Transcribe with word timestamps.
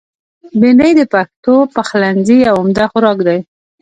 بېنډۍ 0.59 0.91
د 0.99 1.01
پښتو 1.13 1.53
پخلنځي 1.75 2.37
یو 2.47 2.55
عمده 2.61 2.85
خوراک 2.91 3.17
دی 3.27 3.39